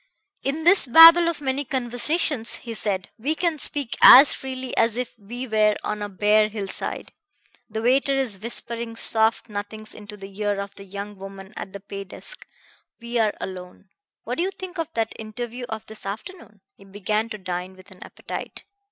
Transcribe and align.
"In 0.41 0.63
this 0.63 0.87
babble 0.87 1.27
of 1.29 1.41
many 1.41 1.63
conversations," 1.63 2.55
he 2.55 2.73
said, 2.73 3.11
"we 3.19 3.35
can 3.35 3.59
speak 3.59 3.95
as 4.01 4.33
freely 4.33 4.75
as 4.75 4.97
if 4.97 5.13
we 5.19 5.47
were 5.47 5.75
on 5.83 6.01
a 6.01 6.09
bare 6.09 6.49
hill 6.49 6.67
side. 6.67 7.11
The 7.69 7.83
waiter 7.83 8.13
is 8.15 8.39
whispering 8.41 8.95
soft 8.95 9.47
nothings 9.47 9.93
into 9.93 10.17
the 10.17 10.35
ear 10.39 10.59
of 10.59 10.73
the 10.73 10.85
young 10.85 11.17
woman 11.17 11.53
at 11.55 11.71
the 11.71 11.79
pay 11.79 12.03
desk. 12.03 12.47
We 12.99 13.19
are 13.19 13.35
alone. 13.39 13.89
What 14.23 14.39
do 14.39 14.41
you 14.43 14.49
think 14.49 14.79
of 14.79 14.87
that 14.95 15.13
interview 15.19 15.65
of 15.69 15.85
this 15.85 16.03
afternoon?" 16.03 16.61
He 16.73 16.83
began 16.83 17.29
to 17.29 17.37
dine 17.37 17.75
with 17.75 17.91
an 17.91 18.01
appetite. 18.01 18.65